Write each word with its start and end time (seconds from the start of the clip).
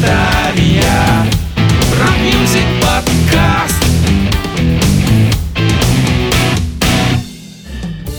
Тартария 0.00 0.27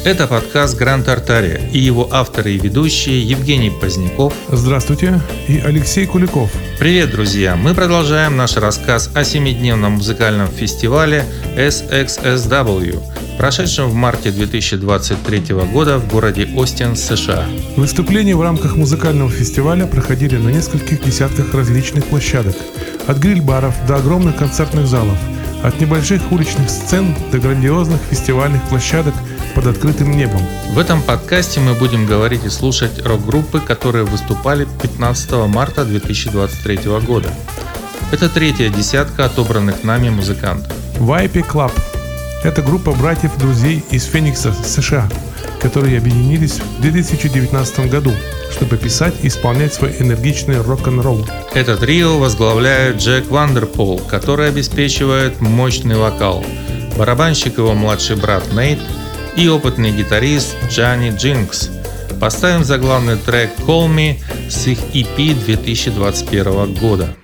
Это 0.10 0.26
подкаст 0.26 0.76
«Гранд 0.76 1.06
Тартария» 1.06 1.62
и 1.72 1.78
его 1.78 2.10
авторы 2.12 2.54
и 2.54 2.58
ведущие 2.58 3.22
Евгений 3.22 3.70
Поздняков. 3.70 4.34
Здравствуйте. 4.48 5.22
И 5.48 5.60
Алексей 5.60 6.08
Куликов. 6.08 6.50
Привет, 6.80 7.12
друзья! 7.12 7.56
Мы 7.56 7.76
продолжаем 7.76 8.36
наш 8.36 8.58
рассказ 8.58 9.12
о 9.14 9.24
семидневном 9.24 9.94
музыкальном 9.94 10.48
фестивале 10.48 11.26
SXSW, 11.56 13.00
прошедшем 13.38 13.90
в 13.90 13.94
марте 13.94 14.32
2023 14.32 15.54
года 15.72 16.00
в 16.00 16.08
городе 16.08 16.50
Остин, 16.56 16.96
США. 16.96 17.46
Выступления 17.76 18.36
в 18.36 18.42
рамках 18.42 18.76
музыкального 18.76 19.30
фестиваля 19.30 19.86
проходили 19.86 20.38
на 20.38 20.50
нескольких 20.50 21.04
десятках 21.06 21.54
различных 21.54 22.06
площадок, 22.06 22.56
от 23.06 23.18
гриль-баров 23.20 23.76
до 23.88 23.98
огромных 23.98 24.38
концертных 24.38 24.88
залов, 24.88 25.20
от 25.64 25.80
небольших 25.80 26.32
уличных 26.32 26.70
сцен 26.70 27.16
до 27.32 27.40
грандиозных 27.40 28.00
фестивальных 28.10 28.62
площадок 28.64 29.14
под 29.56 29.68
открытым 29.68 30.12
небом. 30.12 30.42
В 30.72 30.80
этом 30.80 31.02
подкасте 31.02 31.60
мы 31.60 31.74
будем 31.74 32.06
говорить 32.06 32.46
и 32.46 32.50
слушать 32.50 33.06
рок-группы, 33.06 33.60
которые 33.60 34.06
выступали 34.06 34.68
15 34.82 35.32
марта 35.48 35.86
2023 35.86 36.78
года. 37.06 37.30
Это 38.12 38.30
третья 38.30 38.70
десятка 38.70 39.26
отобранных 39.26 39.84
нами 39.84 40.10
музыкантов. 40.10 40.72
YP 41.00 41.46
Club 41.48 41.72
это 42.42 42.62
группа 42.62 42.94
братьев-друзей 42.94 43.84
из 43.92 44.06
Феникса, 44.06 44.54
США, 44.54 45.10
которые 45.60 45.98
объединились 45.98 46.60
в 46.60 46.82
2019 46.82 47.90
году, 47.90 48.12
чтобы 48.52 48.78
писать 48.78 49.14
и 49.22 49.28
исполнять 49.28 49.74
свой 49.74 49.96
энергичный 50.00 50.62
рок-н-ролл. 50.62 51.26
Это 51.54 51.78
трио 51.78 52.18
возглавляет 52.18 52.98
Джек 52.98 53.30
Вандерпол, 53.30 54.00
который 54.00 54.50
обеспечивает 54.50 55.42
мощный 55.42 55.98
вокал, 55.98 56.44
барабанщик 56.98 57.58
его 57.58 57.74
младший 57.74 58.16
брат 58.16 58.44
Нейт 58.54 58.80
и 59.36 59.48
опытный 59.48 59.92
гитарист 59.92 60.56
Джанни 60.70 61.12
Джинкс. 61.16 61.70
Поставим 62.20 62.66
заглавный 62.66 63.16
трек 63.16 63.52
Call 63.60 63.88
Me 63.88 64.18
с 64.50 64.68
их 64.68 64.80
EP 64.94 65.34
2021 65.46 66.74
года. 66.74 67.16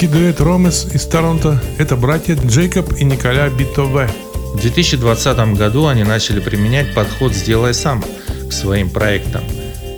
Канадский 0.00 0.18
дуэт 0.18 0.40
Ромес 0.40 0.86
из 0.94 1.04
Торонто– 1.04 1.62
это 1.78 1.94
братья 1.94 2.34
Джейкоб 2.34 2.94
и 2.94 3.04
Николя 3.04 3.50
Битове. 3.50 4.08
В 4.54 4.60
2020 4.62 5.58
году 5.58 5.88
они 5.88 6.04
начали 6.04 6.40
применять 6.40 6.94
подход 6.94 7.34
«сделай 7.34 7.74
сам» 7.74 8.02
к 8.48 8.52
своим 8.52 8.88
проектам. 8.88 9.42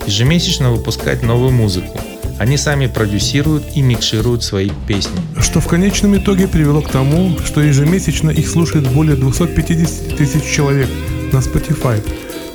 Ежемесячно 0.04 0.72
выпускать 0.72 1.22
новую 1.22 1.52
музыку. 1.52 2.00
Они 2.40 2.56
сами 2.56 2.88
продюсируют 2.88 3.76
и 3.76 3.82
микшируют 3.82 4.42
свои 4.42 4.70
песни. 4.88 5.20
Что 5.40 5.60
в 5.60 5.68
конечном 5.68 6.16
итоге 6.16 6.48
привело 6.48 6.82
к 6.82 6.90
тому, 6.90 7.38
что 7.44 7.60
ежемесячно 7.60 8.30
их 8.30 8.48
слушает 8.48 8.88
более 8.88 9.14
250 9.14 10.16
тысяч 10.16 10.42
человек 10.52 10.88
на 11.32 11.38
Spotify. 11.38 12.02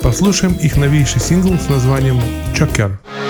Послушаем 0.02 0.52
их 0.56 0.76
новейший 0.76 1.22
сингл 1.22 1.58
с 1.58 1.70
названием 1.70 2.20
«Чокер». 2.54 3.00
tell 3.08 3.27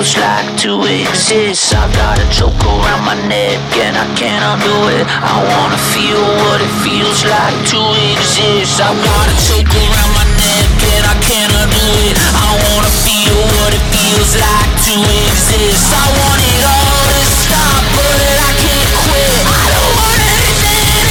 feels 0.00 0.16
like 0.16 0.56
to 0.56 0.80
exist. 0.88 1.74
I've 1.74 1.92
got 1.92 2.16
a 2.16 2.24
choke 2.32 2.56
around 2.64 3.04
my 3.04 3.16
neck 3.28 3.60
and 3.76 3.96
I 3.96 4.08
can't 4.16 4.40
undo 4.40 4.88
it. 4.96 5.04
I 5.04 5.36
wanna 5.44 5.76
feel 5.92 6.16
what 6.40 6.60
it 6.64 6.72
feels 6.80 7.20
like 7.28 7.58
to 7.68 7.80
exist. 8.16 8.80
I've 8.80 8.96
got 8.96 9.26
a 9.28 9.36
choke 9.44 9.68
around 9.68 10.12
my 10.16 10.24
neck 10.40 10.72
and 10.96 11.04
I 11.04 11.16
can't 11.20 11.52
undo 11.52 11.88
it. 12.08 12.16
I 12.16 12.48
wanna 12.64 12.92
feel 13.04 13.36
what 13.60 13.76
it 13.76 13.84
feels 13.92 14.32
like 14.40 14.72
to 14.88 14.96
exist. 15.28 15.92
I 15.92 16.06
want 16.16 16.40
it 16.48 16.64
all 16.64 17.04
to 17.12 17.24
stop, 17.44 17.82
but 17.92 18.20
I 18.40 18.52
can't 18.56 18.90
quit. 19.04 19.44
I 19.52 19.64
don't 19.68 19.94
want 20.00 20.20
anything 20.32 21.08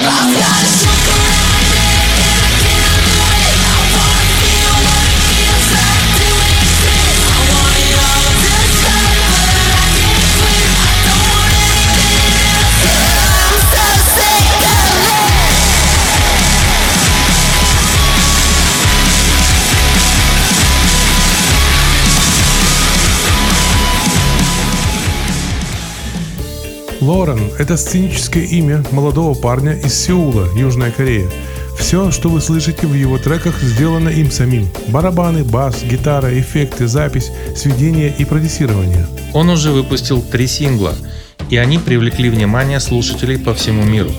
else. 0.00 0.41
Лорен– 27.02 27.50
это 27.58 27.76
сценическое 27.76 28.44
имя 28.44 28.84
молодого 28.92 29.34
парня 29.34 29.72
из 29.72 29.92
Сеула, 29.92 30.46
Южная 30.54 30.92
Корея. 30.92 31.28
Все, 31.76 32.12
что 32.12 32.28
вы 32.28 32.40
слышите 32.40 32.86
в 32.86 32.94
его 32.94 33.18
треках, 33.18 33.60
сделано 33.60 34.08
им 34.08 34.30
самим. 34.30 34.68
Барабаны, 34.86 35.42
бас, 35.42 35.82
гитара, 35.82 36.38
эффекты, 36.38 36.86
запись, 36.86 37.32
сведение 37.56 38.14
и 38.16 38.24
продюсирование. 38.24 39.08
Он 39.32 39.50
уже 39.50 39.72
выпустил 39.72 40.22
три 40.22 40.46
сингла, 40.46 40.94
и 41.50 41.56
они 41.56 41.78
привлекли 41.78 42.30
внимание 42.30 42.78
слушателей 42.78 43.36
по 43.36 43.52
всему 43.52 43.82
миру. 43.82 44.12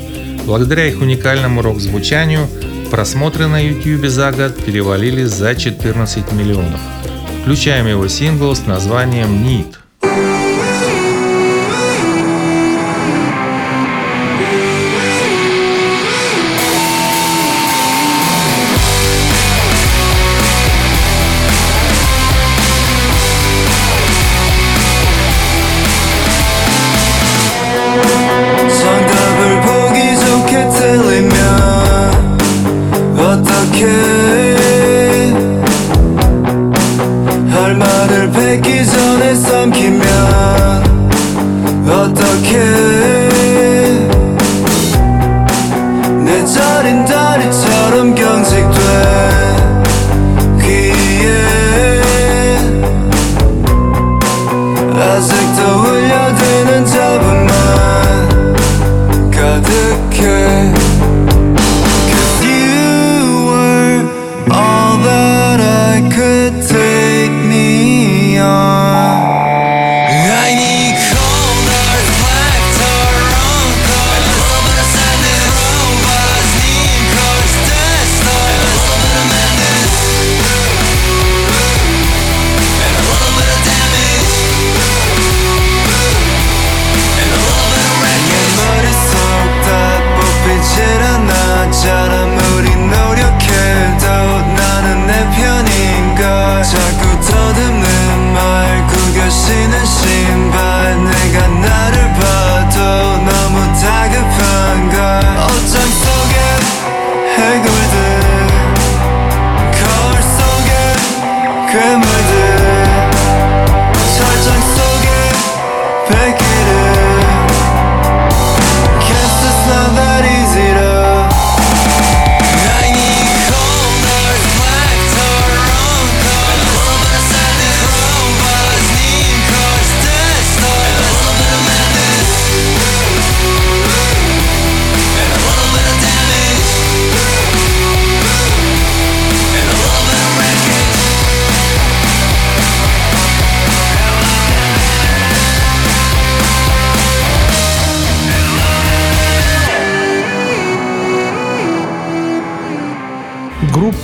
Благодаря 0.46 0.86
их 0.86 1.00
уникальному 1.00 1.62
рок-звучанию, 1.62 2.50
просмотры 2.92 3.48
на 3.48 3.62
YouTube 3.62 4.08
за 4.08 4.34
год 4.34 4.58
перевалили 4.58 5.24
за 5.24 5.56
14 5.56 6.34
миллионов, 6.34 6.82
включая 7.44 7.88
его 7.88 8.10
сингл 8.10 8.54
с 8.54 8.66
названием 8.66 9.46
«Need». 9.46 10.33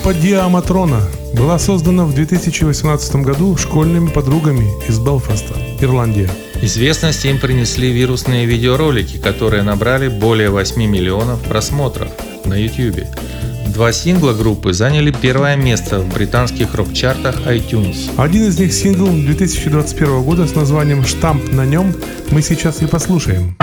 Группа 0.09 0.23
Диаматрона 0.23 1.01
была 1.35 1.59
создана 1.59 2.03
в 2.05 2.15
2018 2.15 3.17
году 3.17 3.55
школьными 3.57 4.09
подругами 4.09 4.67
из 4.87 4.97
Белфаста, 4.97 5.53
Ирландия. 5.79 6.27
Известность 6.63 7.25
им 7.25 7.37
принесли 7.37 7.91
вирусные 7.91 8.47
видеоролики, 8.47 9.19
которые 9.19 9.61
набрали 9.61 10.07
более 10.07 10.49
8 10.49 10.83
миллионов 10.83 11.39
просмотров 11.41 12.09
на 12.45 12.55
YouTube. 12.55 13.05
Два 13.67 13.91
сингла 13.91 14.33
группы 14.33 14.73
заняли 14.73 15.11
первое 15.11 15.55
место 15.55 15.99
в 15.99 16.11
британских 16.11 16.73
рок-чартах 16.73 17.41
iTunes. 17.41 18.09
Один 18.17 18.47
из 18.47 18.59
них 18.59 18.73
сингл 18.73 19.09
2021 19.09 20.23
года 20.23 20.47
с 20.47 20.55
названием 20.55 21.05
«Штамп 21.05 21.51
на 21.51 21.67
нем» 21.67 21.93
мы 22.31 22.41
сейчас 22.41 22.81
и 22.81 22.87
послушаем. 22.87 23.55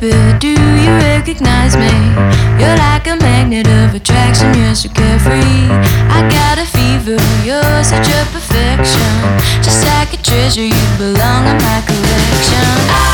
Baby, 0.00 0.38
do 0.38 0.48
you 0.48 0.90
recognize 1.12 1.76
me? 1.76 1.92
You're 2.58 2.76
like 2.76 3.06
a 3.06 3.16
magnet 3.16 3.68
of 3.68 3.94
attraction, 3.94 4.52
you're 4.54 4.74
so 4.74 4.88
carefree. 4.88 5.68
I 6.08 6.26
got 6.30 6.58
a 6.58 6.66
fever, 6.66 7.20
you're 7.44 7.84
such 7.84 8.08
a 8.08 8.24
perfection. 8.32 9.12
Just 9.62 9.84
like 9.86 10.12
a 10.12 10.22
treasure, 10.22 10.64
you 10.64 10.86
belong 10.98 11.46
in 11.46 11.56
my 11.58 11.82
collection. 11.86 12.64
Out 12.90 13.09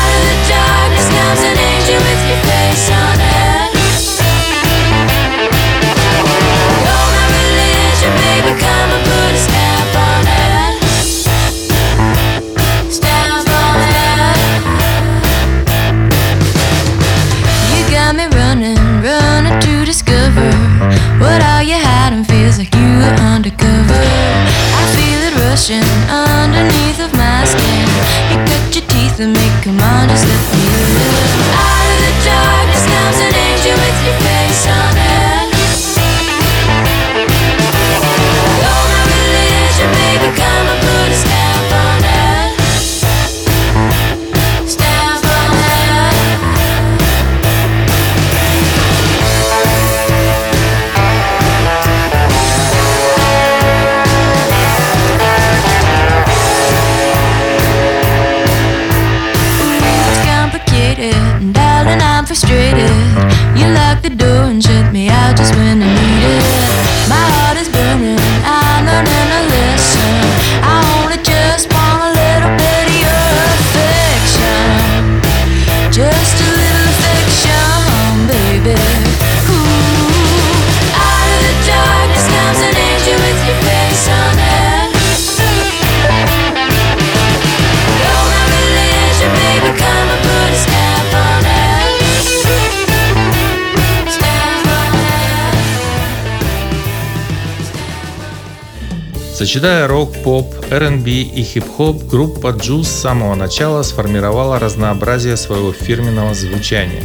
Сочетая 99.47 99.87
рок, 99.87 100.11
поп, 100.23 100.53
R&B 100.69 101.09
и 101.09 101.41
хип-хоп, 101.41 102.03
группа 102.03 102.47
Juice 102.47 102.83
с 102.83 103.01
самого 103.01 103.33
начала 103.33 103.81
сформировала 103.81 104.59
разнообразие 104.59 105.37
своего 105.37 105.71
фирменного 105.71 106.33
звучания. 106.33 107.01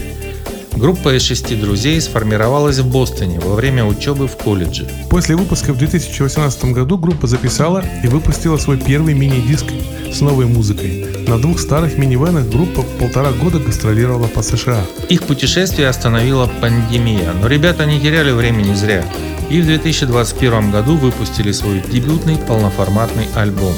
Группа 0.76 1.14
из 1.14 1.22
шести 1.22 1.54
друзей 1.54 2.00
сформировалась 2.00 2.78
в 2.78 2.90
Бостоне 2.90 3.38
во 3.40 3.54
время 3.54 3.84
учебы 3.84 4.26
в 4.26 4.36
колледже. 4.36 4.88
После 5.10 5.36
выпуска 5.36 5.72
в 5.72 5.78
2018 5.78 6.64
году 6.66 6.96
группа 6.98 7.26
записала 7.26 7.84
и 8.02 8.08
выпустила 8.08 8.56
свой 8.56 8.78
первый 8.78 9.14
мини-диск 9.14 9.66
с 10.10 10.20
новой 10.20 10.46
музыкой. 10.46 11.06
На 11.28 11.38
двух 11.38 11.60
старых 11.60 11.98
минивенах 11.98 12.48
группа 12.48 12.82
полтора 12.98 13.32
года 13.32 13.58
гастролировала 13.58 14.26
по 14.26 14.42
США. 14.42 14.84
Их 15.08 15.24
путешествие 15.24 15.88
остановила 15.88 16.50
пандемия, 16.60 17.32
но 17.32 17.46
ребята 17.46 17.86
не 17.86 18.00
теряли 18.00 18.32
времени 18.32 18.74
зря 18.74 19.04
и 19.50 19.60
в 19.60 19.66
2021 19.66 20.70
году 20.70 20.96
выпустили 20.96 21.52
свой 21.52 21.82
дебютный 21.92 22.38
полноформатный 22.38 23.26
альбом. 23.34 23.74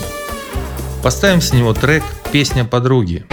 Поставим 1.02 1.40
с 1.40 1.52
него 1.52 1.74
трек 1.74 2.04
«Песня 2.32 2.64
подруги». 2.64 3.26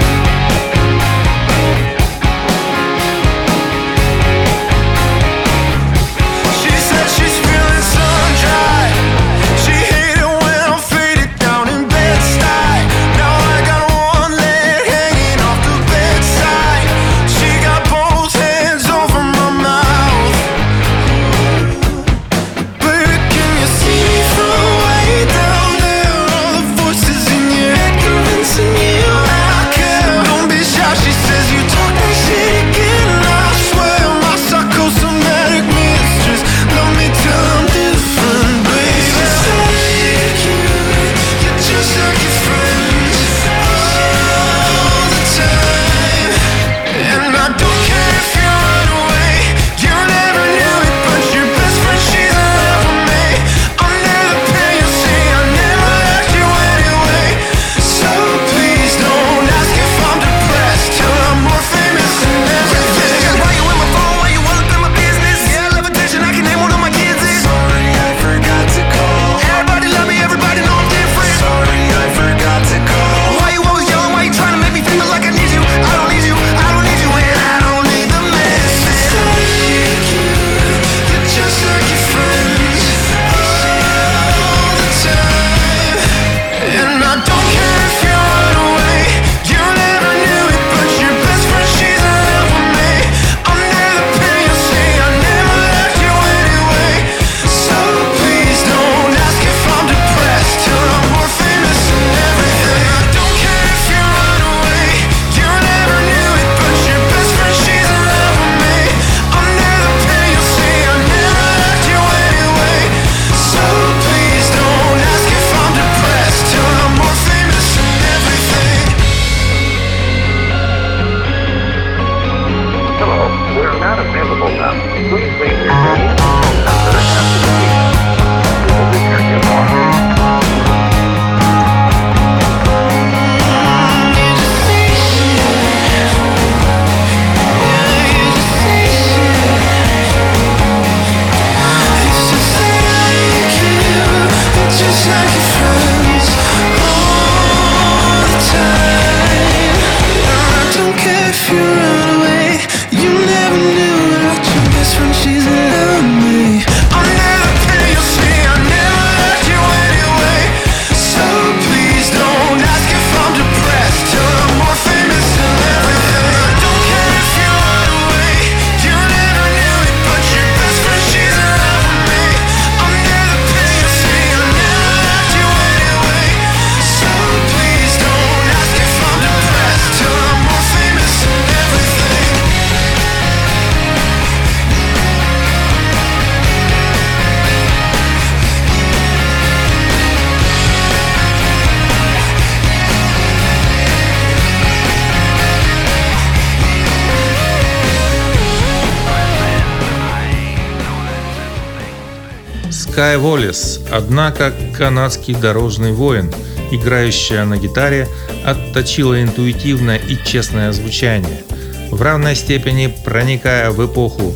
Скай 203.01 203.17
Воллес, 203.17 203.79
однако 203.91 204.53
канадский 204.77 205.33
дорожный 205.33 205.91
воин, 205.91 206.31
играющая 206.69 207.45
на 207.45 207.57
гитаре, 207.57 208.07
отточила 208.45 209.23
интуитивное 209.23 209.97
и 209.97 210.15
честное 210.23 210.71
звучание, 210.71 211.41
в 211.89 211.99
равной 211.99 212.35
степени 212.35 212.93
проникая 213.03 213.71
в 213.71 213.83
эпоху 213.83 214.35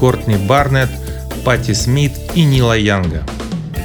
Кортни 0.00 0.36
Барнетт, 0.36 0.88
Пати 1.44 1.74
Смит 1.74 2.12
и 2.34 2.44
Нила 2.44 2.78
Янга. 2.78 3.22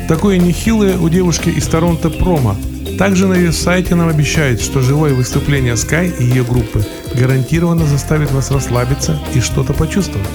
Такое 0.08 0.38
нехилое 0.38 0.98
у 0.98 1.10
девушки 1.10 1.50
из 1.50 1.68
Торонто 1.68 2.10
промо. 2.10 2.56
Также 2.98 3.28
на 3.28 3.34
ее 3.34 3.52
сайте 3.52 3.96
нам 3.96 4.08
обещают, 4.08 4.62
что 4.62 4.80
живое 4.80 5.14
выступление 5.14 5.74
Sky 5.74 6.10
и 6.18 6.24
ее 6.24 6.46
группы 6.46 6.86
гарантированно 7.16 7.86
заставит 7.86 8.32
вас 8.32 8.50
расслабиться 8.50 9.20
и 9.36 9.42
что-то 9.42 9.74
почувствовать. 9.74 10.30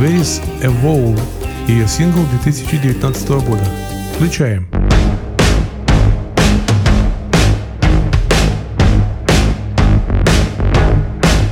Where 0.00 0.18
is 0.18 0.40
a 0.62 0.68
Vowel? 0.82 1.20
Ее 1.68 1.86
сингл 1.86 2.24
2019 2.42 3.28
года. 3.44 3.62
Включаем. 4.16 4.66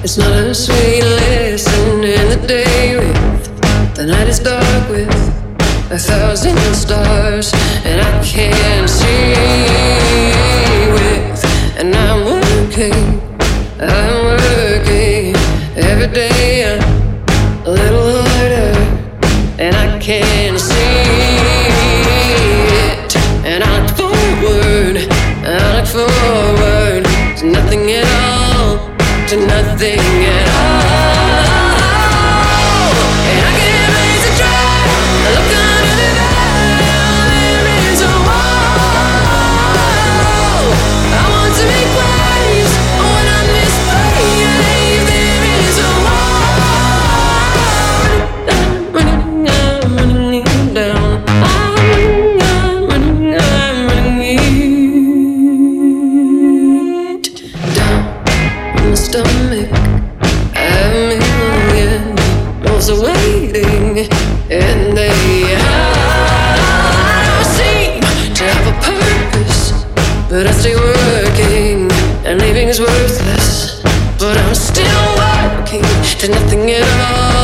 It's 0.02 0.16
not 0.16 0.32
a 0.32 0.54
sweet 0.54 1.04
lesson 1.04 2.02
in 2.02 2.30
the 2.30 2.46
day 2.48 2.96
with 2.96 3.94
the 3.94 4.06
night 4.06 4.28
is 4.28 4.38
dark 4.38 4.88
with 4.88 5.10
a 5.90 5.98
thousand 5.98 6.56
stars 6.74 7.52
and 7.84 8.00
I 8.00 8.24
can't 8.24 8.88
see 8.88 9.34
with 10.94 11.44
and 11.76 11.94
I'm 11.94 12.24
working, 12.24 13.15
they 29.78 30.15
worthless. 72.80 73.80
But 74.18 74.36
I'm 74.36 74.54
still 74.54 75.06
working 75.16 75.82
to 76.20 76.28
nothing 76.28 76.70
at 76.70 76.88
all, 77.10 77.35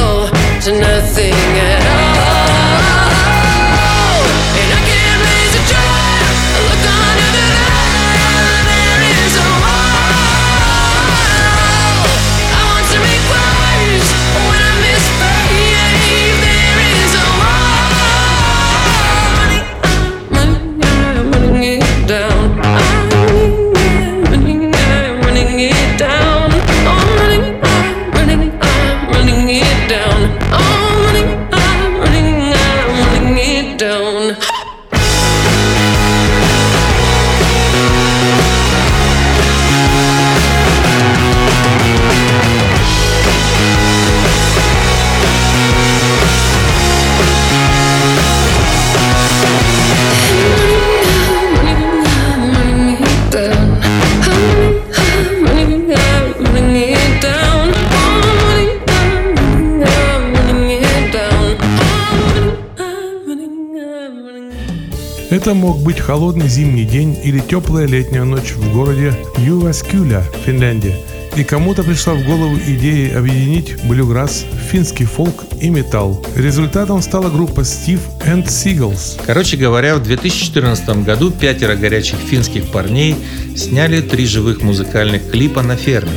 Это 65.33 65.55
мог 65.55 65.79
быть 65.79 65.99
холодный 65.99 66.47
зимний 66.47 66.85
день 66.85 67.18
или 67.25 67.38
теплая 67.38 67.87
летняя 67.87 68.23
ночь 68.23 68.53
в 68.53 68.71
городе 68.71 69.14
Юваскюля, 69.38 70.23
Финляндия. 70.45 70.95
И 71.37 71.42
кому-то 71.42 71.83
пришла 71.83 72.12
в 72.12 72.23
голову 72.23 72.59
идея 72.59 73.18
объединить 73.18 73.83
блюграсс, 73.85 74.45
финский 74.71 75.07
фолк 75.07 75.45
и 75.59 75.71
металл. 75.71 76.23
Результатом 76.37 77.01
стала 77.01 77.31
группа 77.31 77.61
Steve 77.61 78.03
and 78.27 78.45
Seagulls. 78.45 79.18
Короче 79.25 79.57
говоря, 79.57 79.97
в 79.97 80.03
2014 80.03 81.03
году 81.03 81.31
пятеро 81.31 81.77
горячих 81.77 82.18
финских 82.18 82.71
парней 82.71 83.16
сняли 83.57 84.03
три 84.03 84.27
живых 84.27 84.61
музыкальных 84.61 85.31
клипа 85.31 85.62
на 85.62 85.77
ферме. 85.77 86.12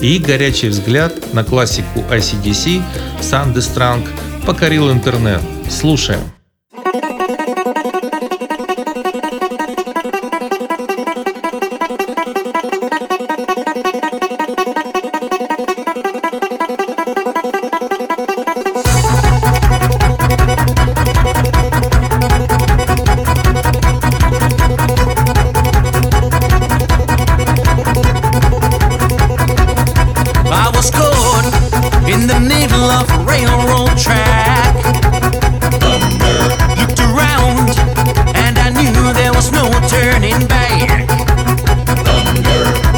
И 0.00 0.18
горячий 0.18 0.70
взгляд 0.70 1.32
на 1.34 1.44
классику 1.44 2.00
ICDC 2.10 2.82
Sandy 3.20 3.58
Strang 3.58 4.08
покорил 4.44 4.90
интернет. 4.90 5.40
Слушаем. 5.70 6.39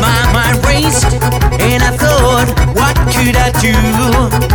My 0.01 0.21
mind 0.33 0.65
raced 0.67 1.13
and 1.61 1.83
I 1.83 1.91
thought, 1.97 2.49
what 2.77 2.97
could 3.13 3.37
I 3.37 3.51
do? 3.61 4.52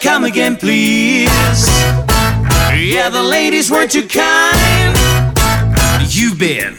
Come 0.00 0.24
again, 0.24 0.56
please? 0.56 1.28
Yeah, 2.74 3.10
the 3.10 3.22
ladies 3.22 3.70
weren't 3.70 3.90
too 3.90 4.06
kind. 4.06 4.96
You've 6.08 6.38
been 6.38 6.74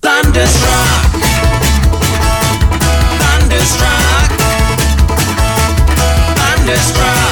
thunderstruck, 0.00 1.12
thunderstruck, 3.20 4.30
thunderstruck. 6.36 7.31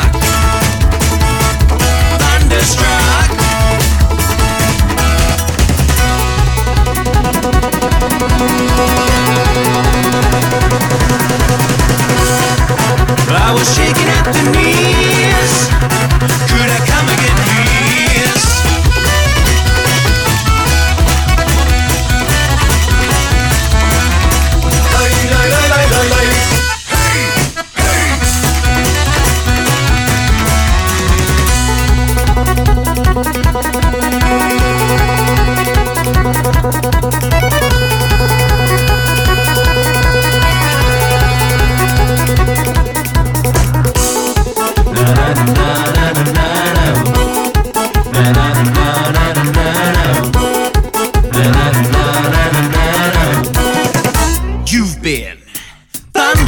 looking 14.00 14.08
up 14.08 14.34
to 14.34 14.50
me. 14.52 15.09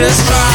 just 0.03 0.27
try. 0.27 0.52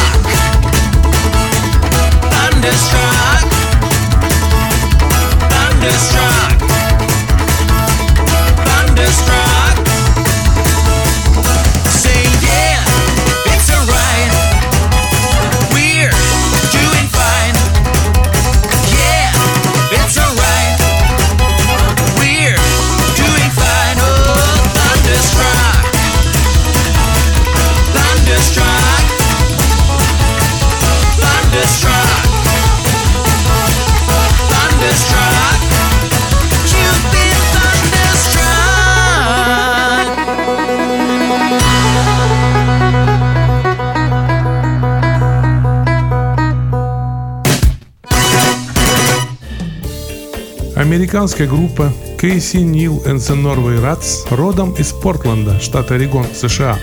Американская 51.18 51.48
группа 51.48 51.92
Кейси 52.22 52.58
Нил 52.58 53.02
and 53.08 53.16
the 53.16 53.36
Norway 53.36 53.82
Rats 53.82 54.28
родом 54.30 54.74
из 54.74 54.92
Портленда, 54.94 55.60
штат 55.60 55.90
Орегон, 55.90 56.28
США. 56.32 56.78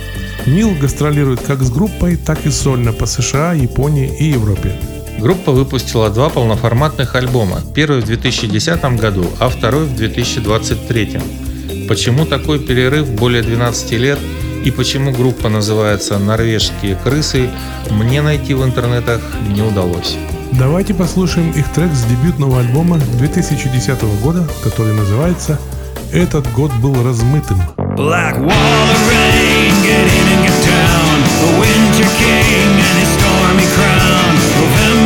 Нил 0.44 0.75
гастролирует 0.75 1.40
как 1.40 1.62
с 1.62 1.70
группой, 1.70 2.16
так 2.16 2.44
и 2.44 2.51
сольно 2.51 2.92
по 2.92 3.07
США, 3.07 3.53
Японии 3.53 4.12
и 4.18 4.25
Европе. 4.25 4.73
Группа 5.20 5.53
выпустила 5.53 6.11
два 6.11 6.31
полноформатных 6.31 7.14
альбома. 7.14 7.61
Первый 7.77 8.01
в 8.01 8.07
2010 8.07 8.99
году, 8.99 9.25
а 9.38 9.49
второй 9.49 9.85
в 9.85 9.94
2023. 9.94 11.87
Почему 11.88 12.27
такой 12.27 12.59
перерыв 12.59 13.09
более 13.11 13.44
12 13.44 13.92
лет 13.92 14.18
и 14.64 14.73
почему 14.73 15.12
группа 15.12 15.49
называется 15.49 16.18
«Норвежские 16.18 16.97
крысы» 16.97 17.51
мне 17.88 18.20
найти 18.20 18.55
в 18.55 18.64
интернетах 18.64 19.20
не 19.55 19.62
удалось. 19.62 20.16
Давайте 20.59 20.95
послушаем 20.95 21.51
их 21.51 21.69
трек 21.73 21.93
с 21.93 22.05
дебютного 22.05 22.61
альбома 22.61 22.97
2010 23.19 24.03
года, 24.23 24.47
который 24.62 24.95
называется 24.95 25.59
«Этот 26.12 26.51
год 26.53 26.73
был 26.75 26.95
размытым». 27.03 27.61
Black 27.97 28.38
wall 28.38 28.88
of 28.90 29.09
rain, 29.09 29.73
get 29.83 30.07
in 30.07 30.27
and 30.33 30.43
get 30.47 30.57
down. 30.64 31.17
The 31.40 31.51
winter 31.59 32.09
came 32.19 32.79
and 32.79 32.99
his 33.01 33.11
stormy 33.19 33.67
crown. 33.75 34.35
November 34.61 35.04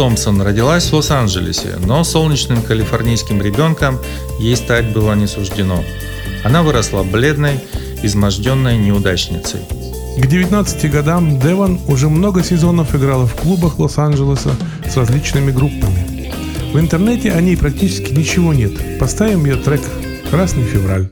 Томпсон 0.00 0.40
родилась 0.40 0.86
в 0.88 0.94
Лос-Анджелесе, 0.94 1.76
но 1.84 2.04
солнечным 2.04 2.62
калифорнийским 2.62 3.42
ребенком 3.42 3.98
ей 4.38 4.56
стать 4.56 4.94
было 4.94 5.12
не 5.12 5.26
суждено. 5.26 5.84
Она 6.42 6.62
выросла 6.62 7.02
бледной, 7.02 7.60
изможденной 8.02 8.78
неудачницей. 8.78 9.60
К 10.16 10.26
19 10.26 10.90
годам 10.90 11.38
Деван 11.38 11.78
уже 11.86 12.08
много 12.08 12.42
сезонов 12.42 12.94
играла 12.94 13.26
в 13.26 13.34
клубах 13.34 13.78
Лос-Анджелеса 13.78 14.56
с 14.90 14.96
различными 14.96 15.50
группами. 15.50 16.32
В 16.72 16.78
интернете 16.78 17.32
о 17.32 17.40
ней 17.42 17.58
практически 17.58 18.14
ничего 18.14 18.54
нет. 18.54 18.98
Поставим 18.98 19.44
ее 19.44 19.56
трек 19.56 19.82
«Красный 20.30 20.64
февраль». 20.64 21.10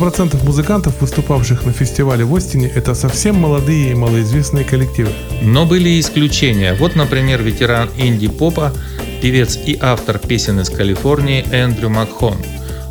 90% 0.00 0.44
музыкантов, 0.44 1.00
выступавших 1.00 1.66
на 1.66 1.72
фестивале 1.72 2.24
в 2.24 2.34
Остине, 2.34 2.68
это 2.74 2.94
совсем 2.94 3.36
молодые 3.36 3.90
и 3.90 3.94
малоизвестные 3.94 4.64
коллективы. 4.64 5.10
Но 5.42 5.66
были 5.66 5.90
и 5.90 6.00
исключения. 6.00 6.74
Вот, 6.74 6.96
например, 6.96 7.42
ветеран 7.42 7.90
инди-попа, 7.98 8.72
певец 9.20 9.58
и 9.66 9.78
автор 9.80 10.18
песен 10.18 10.60
из 10.60 10.70
Калифорнии 10.70 11.44
Эндрю 11.52 11.90
Макхон. 11.90 12.36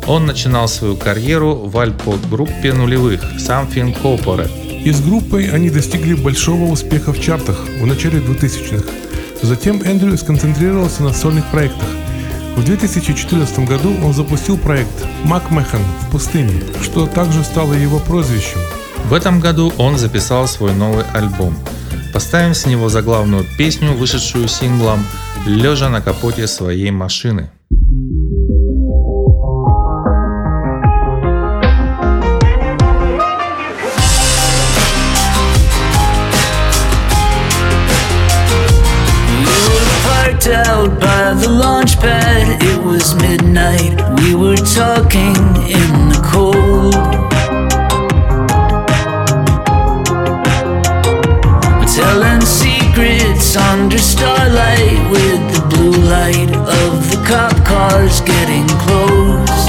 Он 0.06 0.26
начинал 0.26 0.68
свою 0.68 0.96
карьеру 0.96 1.54
в 1.54 1.76
альпо-группе 1.78 2.72
нулевых 2.72 3.22
Something 3.38 3.96
Corporate. 4.00 4.82
И 4.84 4.92
с 4.92 5.00
группой 5.00 5.50
они 5.50 5.68
достигли 5.68 6.14
большого 6.14 6.70
успеха 6.70 7.12
в 7.12 7.20
чартах 7.20 7.66
в 7.80 7.86
начале 7.86 8.20
2000-х. 8.20 8.84
Затем 9.42 9.82
Эндрю 9.82 10.16
сконцентрировался 10.16 11.02
на 11.02 11.12
сольных 11.12 11.50
проектах– 11.50 11.88
в 12.60 12.64
2014 12.64 13.60
году 13.60 13.96
он 14.04 14.12
запустил 14.12 14.58
проект 14.58 15.06
«Мак 15.24 15.50
Мэхан 15.50 15.80
в 16.02 16.10
пустыне», 16.10 16.62
что 16.82 17.06
также 17.06 17.42
стало 17.42 17.72
его 17.72 17.98
прозвищем. 17.98 18.58
В 19.06 19.14
этом 19.14 19.40
году 19.40 19.72
он 19.78 19.96
записал 19.96 20.46
свой 20.46 20.74
новый 20.74 21.06
альбом. 21.14 21.56
Поставим 22.12 22.52
с 22.52 22.66
него 22.66 22.90
заглавную 22.90 23.46
песню, 23.56 23.94
вышедшую 23.94 24.46
синглом 24.46 25.06
«Лежа 25.46 25.88
на 25.88 26.02
капоте 26.02 26.46
своей 26.46 26.90
машины». 26.90 27.50
By 41.30 41.36
the 41.36 41.48
launch 41.48 41.96
pad. 41.98 42.60
It 42.60 42.82
was 42.84 43.14
midnight. 43.14 43.94
We 44.20 44.34
were 44.34 44.56
talking 44.56 45.38
in 45.78 45.90
the 46.10 46.20
cold. 46.32 46.94
We're 51.76 51.92
telling 52.02 52.40
secrets 52.40 53.56
under 53.56 53.98
starlight 53.98 55.00
with 55.14 55.42
the 55.54 55.62
blue 55.70 55.98
light 56.14 56.50
of 56.82 56.92
the 57.10 57.22
cop 57.28 57.54
cars 57.64 58.20
getting 58.22 58.66
close. 58.84 59.60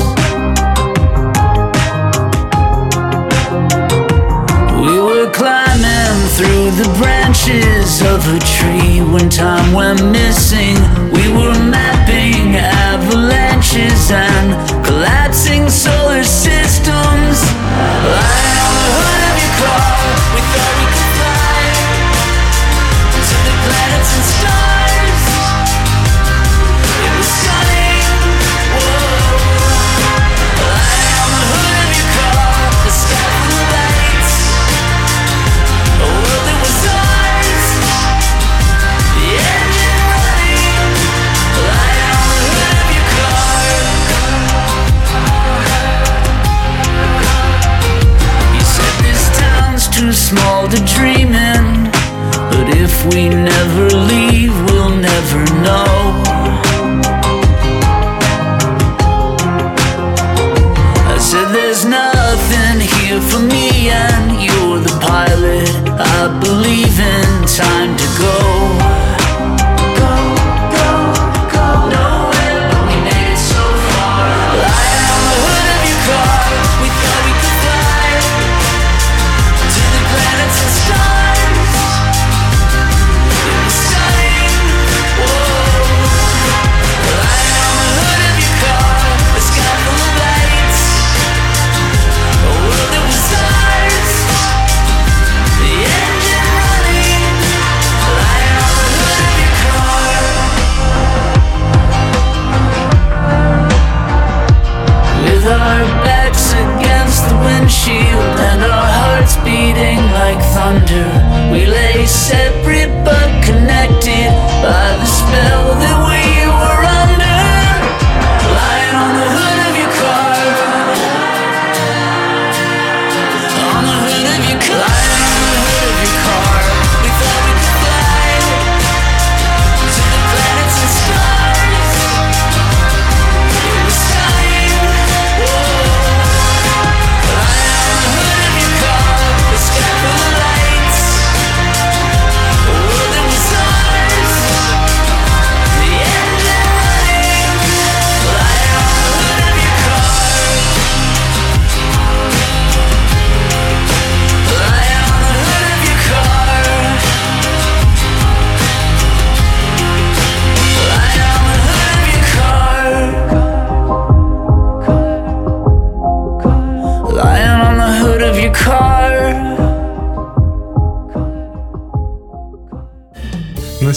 We 4.81 4.95
were 5.07 5.29
climbing 5.31 6.17
through 6.37 6.71
the 6.81 6.89
branches 6.97 8.01
of 8.01 8.19
a 8.35 8.39
tree 8.55 9.01
when 9.13 9.29
time 9.29 9.73
went 9.73 10.03
missing. 10.11 11.10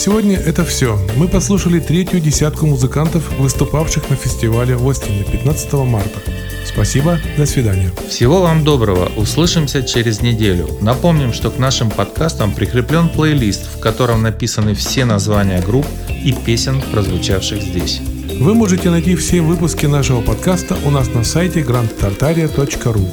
Сегодня 0.05 0.37
это 0.37 0.63
все. 0.63 0.99
Мы 1.17 1.27
послушали 1.27 1.79
третью 1.79 2.19
десятку 2.19 2.67
музыкантов, 2.67 3.23
выступавших 3.39 4.07
на 4.11 4.15
фестивале 4.15 4.75
в 4.75 4.87
Остине 4.87 5.23
15 5.23 5.73
марта. 5.73 6.19
Спасибо, 6.63 7.17
до 7.37 7.47
свидания. 7.47 7.91
Всего 8.07 8.43
вам 8.43 8.63
доброго, 8.63 9.11
услышимся 9.15 9.81
через 9.81 10.21
неделю. 10.21 10.69
Напомним, 10.79 11.33
что 11.33 11.49
к 11.49 11.57
нашим 11.57 11.89
подкастам 11.89 12.53
прикреплен 12.53 13.09
плейлист, 13.09 13.65
в 13.65 13.79
котором 13.79 14.21
написаны 14.21 14.75
все 14.75 15.05
названия 15.05 15.59
групп 15.59 15.87
и 16.09 16.33
песен, 16.33 16.83
прозвучавших 16.91 17.63
здесь. 17.63 17.99
Вы 18.39 18.53
можете 18.53 18.91
найти 18.91 19.15
все 19.15 19.41
выпуски 19.41 19.87
нашего 19.87 20.21
подкаста 20.21 20.77
у 20.85 20.91
нас 20.91 21.07
на 21.15 21.23
сайте 21.23 21.61
grandtartaria.ru. 21.61 23.09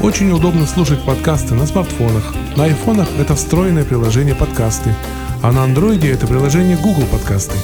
Очень 0.00 0.30
удобно 0.30 0.64
слушать 0.66 1.02
подкасты 1.02 1.54
на 1.54 1.66
смартфонах. 1.66 2.34
На 2.54 2.64
айфонах 2.64 3.08
это 3.18 3.34
встроенное 3.34 3.84
приложение 3.84 4.36
подкасты, 4.36 4.94
а 5.42 5.52
на 5.52 5.64
андроиде 5.64 6.10
это 6.10 6.26
приложение 6.26 6.76
Google 6.76 7.04
подкасты. 7.06 7.56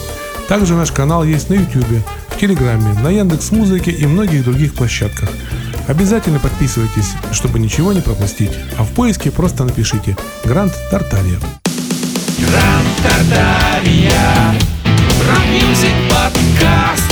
Также 0.48 0.74
наш 0.74 0.92
канал 0.92 1.24
есть 1.24 1.50
на 1.50 1.54
YouTube, 1.54 2.02
в 2.28 2.38
Телеграме, 2.38 2.92
на 3.00 3.08
Яндекс 3.08 3.52
Музыке 3.52 3.90
и 3.90 4.06
многих 4.06 4.44
других 4.44 4.74
площадках. 4.74 5.30
Обязательно 5.88 6.38
подписывайтесь, 6.38 7.12
чтобы 7.32 7.58
ничего 7.58 7.92
не 7.92 8.00
пропустить. 8.00 8.52
А 8.78 8.84
в 8.84 8.90
поиске 8.90 9.30
просто 9.30 9.64
напишите 9.64 10.16
«Гранд 10.44 10.72
Тартария». 10.90 11.38
Rock 15.28 15.58
music 15.58 15.94
подкаст. 16.10 17.11